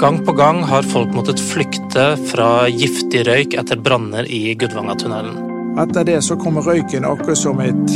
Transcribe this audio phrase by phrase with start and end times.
[0.00, 5.38] Gang på gang har folk måttet flykte fra giftig røyk etter branner i Gudvangatunnelen.
[5.80, 7.94] Etter det så kommer røyken akkurat som et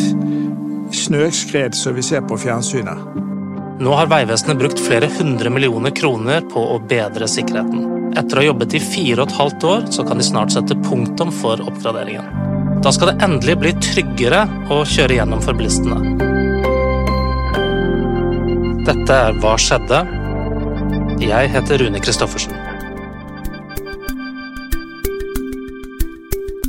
[0.96, 3.04] snøskred som vi ser på fjernsynet.
[3.85, 8.15] Nå har Vegvesenet brukt flere hundre millioner kroner på å bedre sikkerheten.
[8.17, 10.79] Etter å ha jobbet i fire og et halvt år, så kan de snart sette
[10.87, 12.81] punktum for oppgraderingen.
[12.81, 16.01] Da skal det endelig bli tryggere å kjøre gjennom for bilistene.
[18.87, 20.07] Dette er Hva skjedde?
[21.20, 22.52] Jeg heter Rune Christoffersen.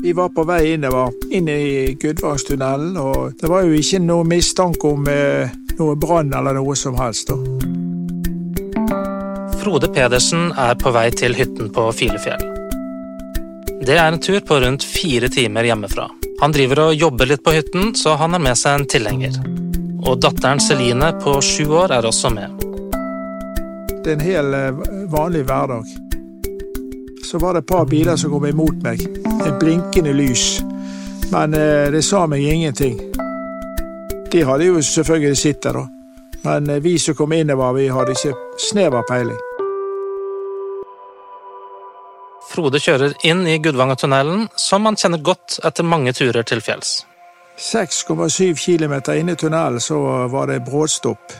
[0.01, 4.87] Vi var på vei innover, inn i Gudvangstunnelen, og det var jo ikke noe mistanke
[4.87, 7.27] om eh, noe brann eller noe som helst.
[7.27, 7.35] da.
[9.59, 12.45] Frode Pedersen er på vei til hytten på Filefjell.
[13.83, 16.07] Det er en tur på rundt fire timer hjemmefra.
[16.39, 19.41] Han driver og jobber litt på hytten, så han har med seg en tilhenger.
[20.07, 22.66] Og datteren Celine på sju år er også med.
[24.07, 24.71] Er en hel eh,
[25.11, 25.85] vanlig hverdag.
[27.25, 29.01] Så var det et par biler som kom imot meg.
[29.43, 30.61] Et blinkende lys.
[31.31, 32.95] Men eh, det sa meg ingenting.
[34.31, 35.83] De hadde jo selvfølgelig sitt der, da.
[36.45, 38.31] Men eh, vi som kom innover, vi hadde ikke
[38.69, 39.43] snev av peiling.
[42.47, 47.01] Frode kjører inn i Gudvangatunnelen, som han kjenner godt etter mange turer til fjells.
[47.59, 49.99] 6,7 km inne i tunnelen så
[50.31, 51.39] var det bråstopp.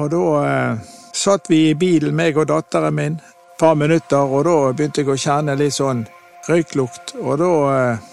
[0.00, 4.44] Og da eh, satt vi i bilen, meg og datteren min, et par minutter, og
[4.48, 6.02] da begynte jeg å kjenne litt sånn
[6.48, 7.14] røyklukt.
[7.22, 8.10] Og da eh,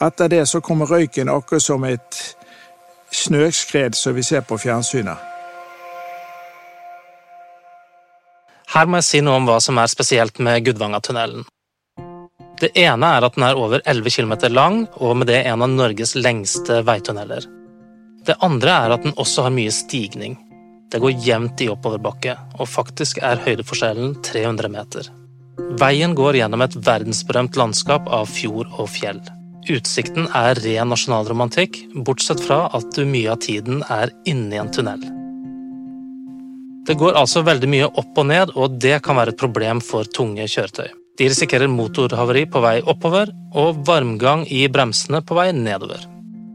[0.00, 2.20] Etter det så kommer røyken akkurat som et
[3.12, 5.26] snøskred som vi ser på fjernsynet.
[8.70, 11.44] Her må jeg si noe om hva som er spesielt med Gudvangatunnelen.
[12.60, 15.68] Det ene er at den er over 11 km lang, og med det en av
[15.68, 17.44] Norges lengste veitunneler.
[18.24, 20.38] Det andre er at den også har mye stigning.
[20.90, 25.10] Det går jevnt i oppoverbakke, og faktisk er høydeforskjellen 300 meter.
[25.78, 29.20] Veien går gjennom et verdensberømt landskap av fjord og fjell.
[29.70, 35.02] Utsikten er ren nasjonalromantikk, bortsett fra at du mye av tiden er inni en tunnel.
[36.88, 40.08] Det går altså veldig mye opp og ned, og det kan være et problem for
[40.10, 40.88] tunge kjøretøy.
[41.20, 43.30] De risikerer motorhavari på vei oppover
[43.60, 46.06] og varmgang i bremsene på vei nedover.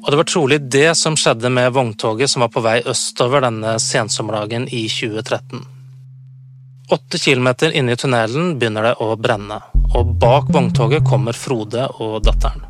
[0.05, 3.79] Og det var trolig det som skjedde med vogntoget som var på vei østover denne
[3.81, 5.63] sensommerdagen i 2013.
[6.93, 9.57] Åtte kilometer inne i tunnelen begynner det å brenne,
[9.97, 12.67] og bak vogntoget kommer Frode og datteren.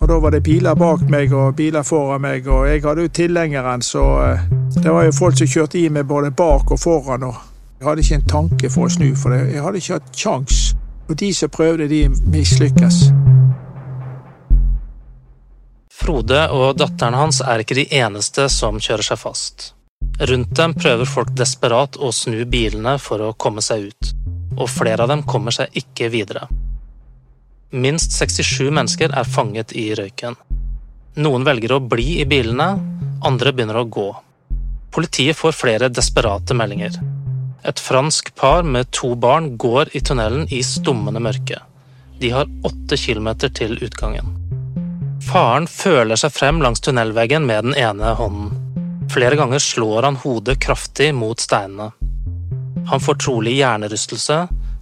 [0.00, 3.12] Og Da var det biler bak meg og biler foran meg, og jeg hadde jo
[3.12, 4.48] tilhengeren, så eh,
[4.80, 7.22] det var jo folk som kjørte i meg både bak og foran.
[7.22, 7.36] og
[7.78, 10.74] Jeg hadde ikke en tanke for å snu, for jeg hadde ikke hatt kjangs.
[11.10, 13.12] Og de som prøvde, de mislykkes.
[16.02, 19.68] Frode og datteren hans er ikke de eneste som kjører seg fast.
[20.18, 24.10] Rundt dem prøver folk desperat å snu bilene for å komme seg ut,
[24.58, 26.48] og flere av dem kommer seg ikke videre.
[27.70, 30.34] Minst 67 mennesker er fanget i røyken.
[31.22, 32.68] Noen velger å bli i bilene,
[33.22, 34.10] andre begynner å gå.
[34.90, 36.98] Politiet får flere desperate meldinger.
[37.62, 41.62] Et fransk par med to barn går i tunnelen i stummende mørke.
[42.18, 44.41] De har åtte kilometer til utgangen.
[45.22, 48.50] Faren føler seg frem langs tunnelveggen med den ene hånden.
[49.12, 51.90] Flere ganger slår han hodet kraftig mot steinene.
[52.90, 54.38] Han får trolig hjernerystelse,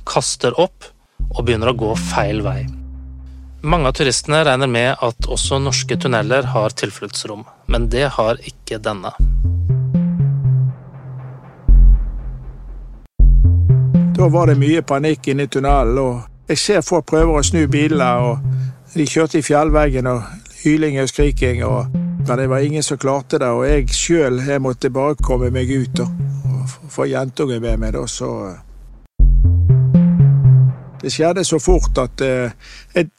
[0.09, 0.87] kaster opp
[1.31, 2.63] og begynner å gå feil vei.
[3.61, 8.81] Mange av turistene regner med at også norske tunneler har tilfluktsrom, men det har ikke
[8.81, 9.13] denne.
[14.17, 17.67] Da var det mye panikk inne i tunnelen, og jeg ser folk prøver å snu
[17.69, 18.11] bilene.
[18.31, 20.23] og De kjørte i fjellveggen, og
[20.65, 21.87] hyling og skriking, og,
[22.27, 23.47] men det var ingen som klarte det.
[23.47, 26.09] Og jeg sjøl måtte bare komme meg ut og,
[26.45, 27.93] og få jentungen med meg.
[27.93, 28.57] da, så...
[31.03, 32.51] Det skjedde så fort at uh,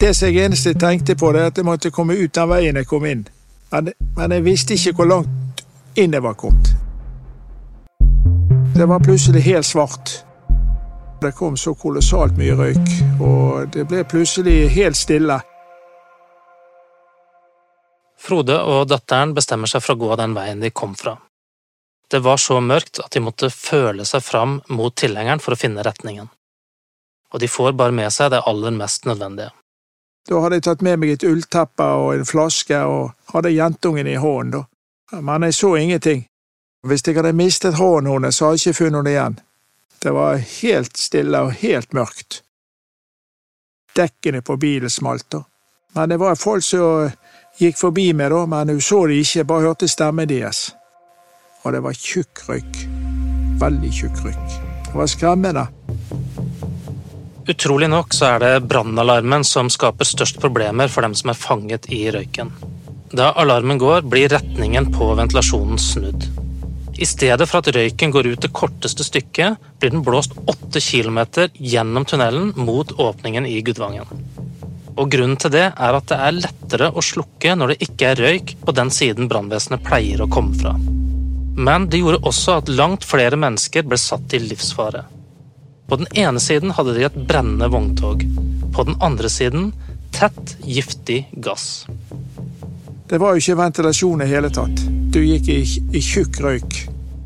[0.02, 2.76] det som jeg eneste tenkte på, det er at jeg måtte komme ut den veien
[2.78, 3.24] jeg kom inn.
[3.72, 5.64] Men, men jeg visste ikke hvor langt
[5.96, 6.76] inn jeg var kommet.
[8.76, 10.26] Det var plutselig helt svart.
[11.22, 15.40] Det kom så kolossalt mye røyk, og det ble plutselig helt stille.
[18.32, 21.18] Frode og datteren bestemmer seg for å gå den veien de kom fra.
[22.08, 25.84] Det var så mørkt at de måtte føle seg fram mot tilhengeren for å finne
[25.84, 26.30] retningen.
[27.36, 29.52] Og de får bare med seg det aller mest nødvendige.
[30.30, 34.16] Da hadde jeg tatt med meg et ullteppe og en flaske og hadde jentungen i
[34.16, 35.20] hånden, da.
[35.20, 36.24] Men jeg så ingenting.
[36.88, 39.40] Hvis jeg hadde mistet hånden hennes, hadde jeg ikke funnet henne igjen.
[40.00, 42.46] Det var helt stille og helt mørkt.
[44.00, 45.44] Dekkene på bilen smalt, da.
[46.00, 47.12] Men det var folk som
[47.60, 50.70] gikk forbi meg, da, men hun så det ikke, bare hørte stemmen deres.
[51.66, 52.84] Og det var tjukk røyk.
[53.62, 54.60] Veldig tjukk røyk.
[54.88, 55.68] Det var skremmende.
[57.52, 61.90] Utrolig nok så er det brannalarmen som skaper størst problemer for dem som er fanget
[61.92, 62.54] i røyken.
[63.12, 66.28] Da alarmen går, blir retningen på ventilasjonen snudd.
[67.02, 71.50] I stedet for at røyken går ut det korteste stykket, blir den blåst 8 kilometer
[71.58, 74.06] gjennom tunnelen mot åpningen i Gudvangen.
[75.02, 78.22] Og Grunnen til det er at det er lettere å slukke når det ikke er
[78.22, 80.76] røyk på den siden brannvesenet pleier å komme fra.
[81.58, 85.04] Men det gjorde også at langt flere mennesker ble satt i livsfare.
[85.90, 88.22] På den ene siden hadde de et brennende vogntog.
[88.72, 89.72] På den andre siden
[90.16, 91.88] tett, giftig gass.
[93.10, 94.86] Det var jo ikke ventilasjon i hele tatt.
[95.12, 95.60] Du gikk i,
[95.98, 96.78] i tjukk røyk.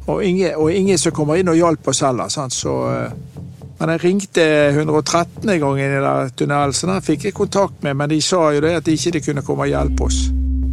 [0.10, 2.32] Og ingen, og ingen, som kommer inn og hjalp oss heller.
[2.34, 2.56] Sant?
[2.56, 3.35] Så, uh,
[3.80, 6.02] men jeg ringte 113 en gang inn i
[6.38, 9.24] tunnelen, så den fikk jeg kontakt med, men de sa jo det at de ikke
[9.28, 10.22] kunne komme og hjelpe oss.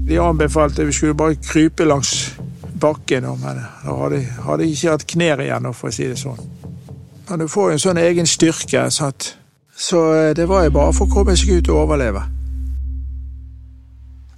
[0.06, 2.12] De anbefalte vi skulle bare krype langs
[2.82, 6.38] bakken, men da hadde, hadde jeg ikke hatt knær igjen, for å si det sånn.
[7.28, 11.08] Men du får jo en sånn egen styrke, så eh, det var jo bare for
[11.08, 12.22] å komme seg ut og overleve.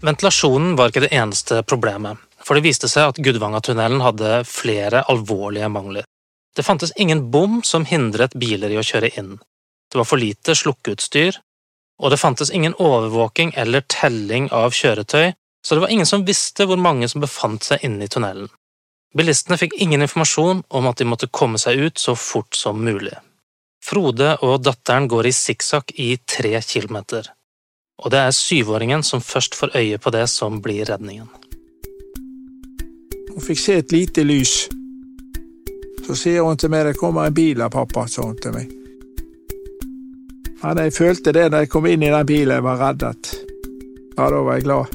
[0.04, 5.70] Ventilasjonen var ikke det eneste problemet, for det viste seg at Gudvangatunnelen hadde flere alvorlige
[5.72, 6.08] mangler.
[6.54, 9.36] Det fantes ingen bom som hindret biler i å kjøre inn.
[9.90, 11.38] Det var for lite slukkeutstyr,
[12.02, 15.34] og det fantes ingen overvåking eller telling av kjøretøy,
[15.64, 18.50] så det var ingen som visste hvor mange som befant seg inne i tunnelen.
[19.14, 23.14] Bilistene fikk ingen informasjon om at de måtte komme seg ut så fort som mulig.
[23.84, 27.30] Frode og datteren går i sikksakk i tre kilometer
[28.02, 31.28] og det er syvåringen som først får øye på det som blir redningen.
[33.34, 34.68] Hun fikk se et lite lys.
[36.04, 38.70] Så sier hun til meg det kommer en bil av pappa, sa hun til meg.
[40.62, 43.34] Men jeg følte det da jeg kom inn i den bilen, jeg var reddet.
[44.16, 44.94] Ja, da var jeg glad.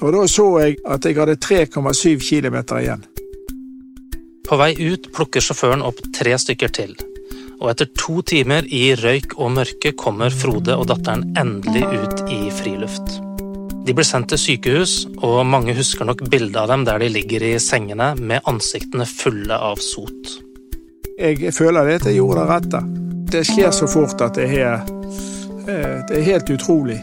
[0.00, 3.06] Og da så jeg at jeg hadde 3,7 km igjen.
[4.48, 6.96] På vei ut plukker sjåføren opp tre stykker til
[7.60, 12.46] og etter to timer i røyk og mørke kommer Frode og datteren endelig ut i
[12.62, 13.20] friluft.
[13.90, 14.92] De blir sendt til sykehus,
[15.26, 19.56] og mange husker nok bildet av dem der de ligger i sengene med ansiktene fulle
[19.58, 20.30] av sot.
[21.18, 22.82] Jeg føler det at jeg gjorde det rette.
[23.34, 24.86] Det skjer så fort at det er,
[25.66, 27.00] eh, det er helt utrolig.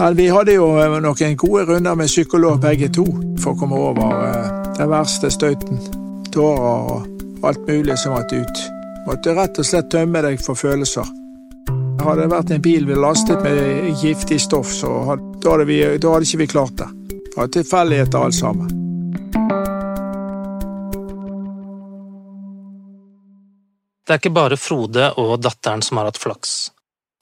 [0.00, 0.66] Men vi hadde jo
[1.06, 3.06] noen gode runder med psykolog begge to
[3.38, 5.78] for å komme over eh, den verste støyten.
[6.34, 8.66] Tårer og alt mulig som måtte ut.
[9.06, 11.06] Måtte rett og slett tømme deg for følelser.
[12.02, 15.80] Hadde det vært en bil vi lastet med giftig stoff, så hadde, da, hadde vi,
[15.98, 16.88] da hadde ikke vi klart det.
[17.08, 18.76] Det var tilfeldigheter alt sammen.
[24.04, 26.54] Det er ikke bare Frode og datteren som har hatt flaks.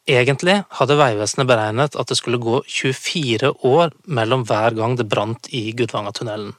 [0.08, 5.50] Egentlig hadde Vegvesenet beregnet at det skulle gå 24 år mellom hver gang det brant
[5.52, 6.54] i Gudvangatunnelen.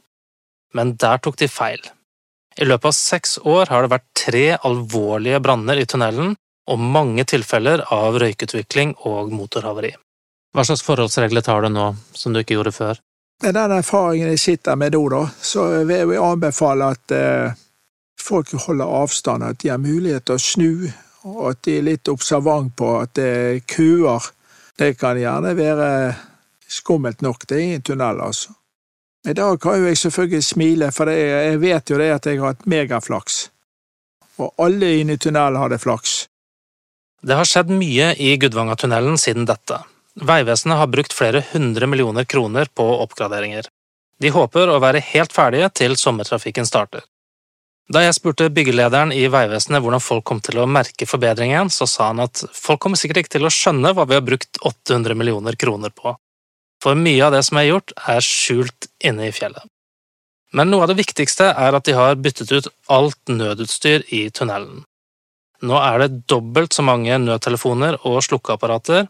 [0.78, 1.82] Men der tok de feil.
[2.62, 6.36] I løpet av seks år har det vært tre alvorlige branner i tunnelen
[6.70, 9.96] og mange tilfeller av røykutvikling og motorhavari.
[10.56, 13.02] Hva slags forholdsregler tar du nå, som du ikke gjorde før?
[13.44, 17.60] Med den erfaringen jeg sitter med nå, da, så vil jeg anbefale at eh,
[18.20, 20.72] folk holder avstand, at de har mulighet til å snu,
[21.30, 24.32] og at de er litt observant på at det er køer.
[24.80, 25.90] Det kan gjerne være
[26.70, 28.56] skummelt nok, det er ingen tunnel, altså.
[29.28, 32.54] I dag kan jo jeg selvfølgelig smile, for jeg vet jo det at jeg har
[32.54, 33.40] hatt megaflaks.
[34.40, 36.22] Og alle inne i tunnelen hadde flaks.
[37.22, 39.82] Det har skjedd mye i Gudvangatunnelen siden dette.
[40.20, 43.70] Vegvesenet har brukt flere hundre millioner kroner på oppgraderinger.
[44.20, 47.06] De håper å være helt ferdige til sommertrafikken starter.
[47.90, 52.12] Da jeg spurte byggelederen i Vegvesenet hvordan folk kom til å merke forbedringen, så sa
[52.12, 55.58] han at folk kommer sikkert ikke til å skjønne hva vi har brukt 800 millioner
[55.58, 56.14] kroner på
[56.84, 59.66] for mye av det som er gjort, er skjult inne i fjellet.
[60.56, 64.84] Men noe av det viktigste er at de har byttet ut alt nødutstyr i tunnelen.
[65.62, 69.10] Nå er det dobbelt så mange nødtelefoner og slukkeapparater.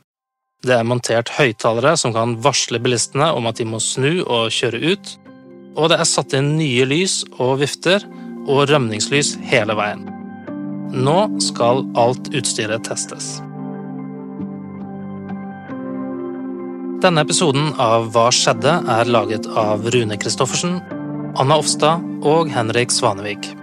[0.60, 4.82] Det er montert høyttalere som kan varsle bilistene om at de må snu og kjøre
[4.92, 5.12] ut,
[5.80, 8.04] og det er satt inn nye lys og vifter
[8.44, 10.04] og rømningslys hele veien.
[10.92, 13.38] Nå skal alt utstyret testes.
[17.00, 18.74] Denne episoden av Hva skjedde?
[19.00, 20.82] er laget av Rune Christoffersen,
[21.40, 23.54] Anna Offstad og Henrik Svanevik.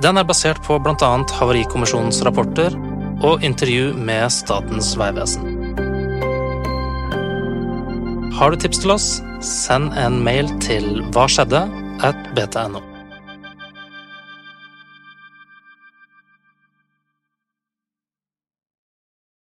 [0.00, 1.12] Den er basert på bl.a.
[1.36, 2.78] Havarikommisjonens rapporter
[3.20, 5.51] og intervju med Statens vegvesen.
[8.42, 9.04] Har du tips til oss,
[9.46, 11.60] send en mail til hva skjedde
[12.02, 12.91] at btno.